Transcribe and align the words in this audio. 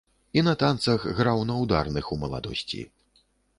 І 0.39 0.43
на 0.47 0.53
танцах 0.63 1.05
граў 1.19 1.43
на 1.51 1.59
ўдарных 1.63 2.11
у 2.17 2.19
маладосці. 2.25 2.83